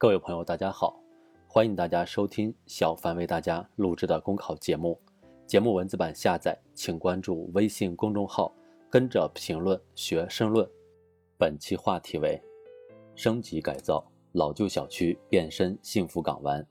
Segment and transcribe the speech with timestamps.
[0.00, 0.96] 各位朋友，大家好，
[1.48, 4.96] 欢迎大家收听小凡为大家录制的公考节目。
[5.44, 8.54] 节目文字版下载，请关注微信公众号，
[8.88, 10.64] 跟着评论学申论。
[11.36, 12.40] 本期话题为：
[13.16, 16.64] 升级改造老旧小区变身幸福港湾。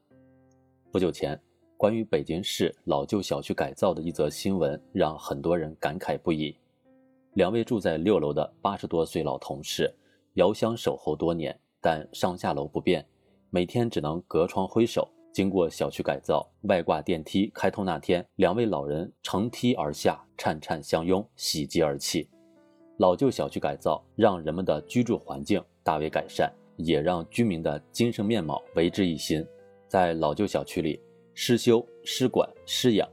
[0.89, 1.37] 不久前，
[1.75, 6.57] 关于北京市老旧小区改造的一则新闻，让很多人感慨不已。
[7.33, 9.93] 两位住在六楼的八十多岁老同事，
[10.35, 13.05] 遥相守候多年，但上下楼不便，
[13.50, 15.07] 每天只能隔窗挥手。
[15.32, 22.28] 经过小区改造，外挂电梯开通那天，两位老人乘梯而下，颤颤相拥，喜极而泣。
[22.97, 29.46] 老旧小区改造让人们的居住环境大为改善，也让居民的精神面貌为之一新。
[29.88, 31.00] 在老旧小区里，
[31.36, 33.08] 失修、失管、失养，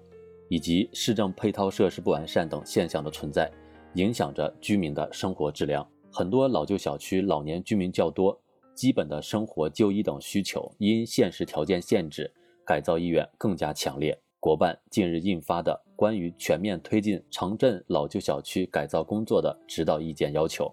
[0.49, 3.51] 以及市政配套设施不完善等现象的存在。
[3.97, 5.87] 影响着居民的生活质量。
[6.11, 8.41] 很多老旧小区老年居民较多，
[8.75, 12.31] 基本的生活、就医等需求因现实条件限制，
[12.67, 14.19] 改造意愿更加强烈。
[14.41, 20.71] 国办近日印发的《关于全面推进城镇老旧小区改造工作的指导意见》要求，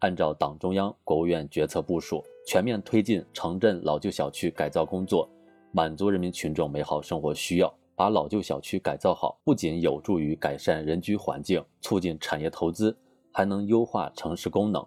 [0.00, 5.28] 按照党中央、国务院决策部署，全面推进城镇老旧小区改造工作，
[5.70, 7.72] 满足人民群众美好生活需要。
[7.94, 12.96] 把老旧小区改造好，不仅有助于改善人居环境、促进产业投资，
[13.30, 14.84] 还能优化城市功能，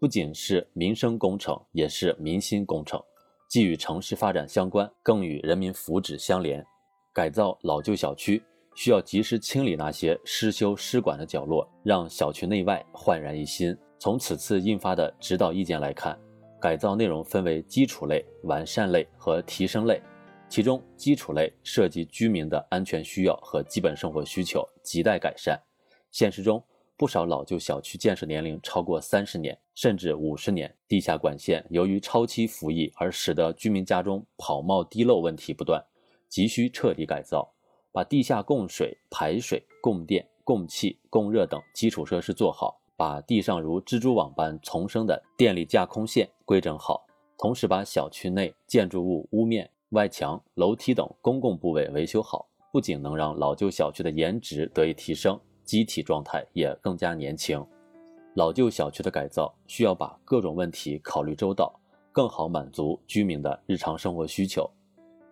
[0.00, 3.02] 不仅是民生工程，也是民心工程，
[3.48, 6.64] 既与城市发展相关，更与人民福祉相连。
[7.12, 8.40] 改造老旧小区
[8.76, 13.76] 需要及时清理那些失修失管的角落，让小区内外焕然一新。
[13.98, 16.16] 从此次印发的指导意见来看，
[16.60, 20.00] 改造内容分为基础类、完善类和提升类。
[20.48, 25.60] 其中，基础类涉及居民的安全需要和基本生活需求，亟待改善。
[26.12, 26.62] 现实中，
[26.98, 35.80] 不少老旧小区建设年龄超过三十年，甚至五十年，地下管线由于超期服役而使得居民家中跑冒滴漏问题不断，
[36.28, 37.54] 急需彻底改造，
[37.92, 47.06] 把地下供水、排水、供电、供气、供热等基础设施做好，把地上如蜘蛛网般丛生的电力架空线规整好，
[47.38, 49.70] 同时把小区内建筑物屋面。
[49.90, 57.62] 外墙、楼梯等公共部位维修好，不仅能让老旧小区的颜值得以提升，机体状态也更加年轻。
[58.36, 61.70] 老旧小区的改造需要把各种问题考虑周到，
[62.10, 64.68] 更好满足居民的日常生活需求。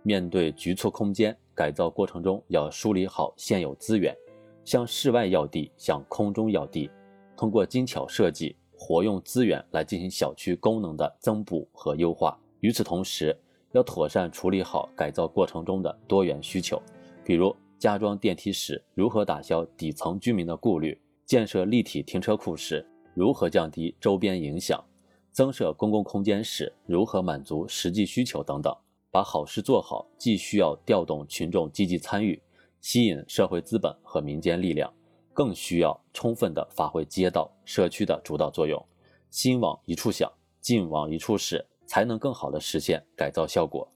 [0.02, 4.14] 面对局促空间，改造过程中要梳理好现有资源，
[4.62, 6.90] 向室外要地，向空中要地，
[7.34, 12.38] 通过精巧设计、活用资源来进行小区功能的增补和优化。
[12.60, 13.34] 与此同时，
[13.72, 16.82] 要妥善处理好改造过程中的多元需求，
[17.24, 24.84] 比如加装电梯时如何打消底层居民的顾虑，建设立体停车库时如何降低周边影响，
[25.32, 28.74] 增设公共空间时如何满足实际需求等等。
[29.10, 32.42] 把好事做好，既需要调动群众积极参与，
[32.80, 34.92] 吸引社会资本和民间力量，
[35.32, 38.84] 更需要充分的发挥街道、社区的主导作用。
[39.30, 41.64] 心往一处想，劲往一处使。
[41.88, 43.88] 才能更好地实现改造效果。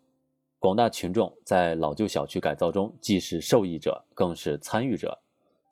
[0.60, 5.18] 广大群众在老旧小区改造中，既是受益者，更是参与者。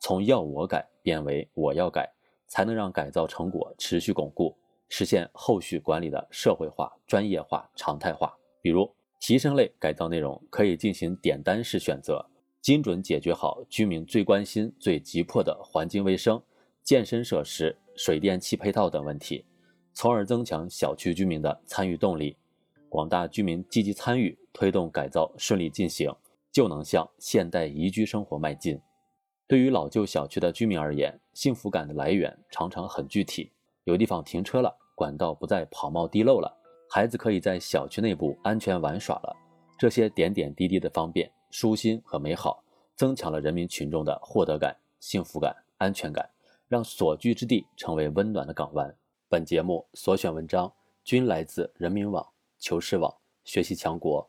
[0.00, 2.10] 从要我改变为我要改，
[2.46, 4.56] 才能让改造成果持续巩固，
[4.88, 8.34] 实现后续管理的社会化、专业化、常态化。
[8.62, 8.90] 比如，
[9.20, 12.24] 提升类改造内容可以进行点单式选择，
[12.62, 16.42] 精准解决好居民最关心、最急迫的环境卫生、
[16.82, 19.44] 健身设施、水电气配套等问题。
[19.92, 22.38] 从而增强小区居民的参与动力，
[22.88, 26.12] 广大居民积极参与，推动改造顺利进行，
[26.50, 28.76] 就能向现代宜居生活迈进。
[29.46, 33.52] 对于老旧小区的居民而言，幸福感的来源常常很具体，
[33.84, 36.52] 有地方停车了，管道不再跑冒滴漏了，
[36.90, 39.36] 孩子可以在小区内部安全玩耍了，
[39.78, 42.60] 这些点点滴滴的方便、舒心和美好，
[42.96, 46.28] 增强了人民群众的获得感、幸福感、安全感，
[46.66, 48.92] 让所居之地成为温暖的港湾。
[49.28, 50.72] 本节目所选文章
[51.04, 52.26] 均来自人民网、
[52.58, 54.28] 求是网、学习强国。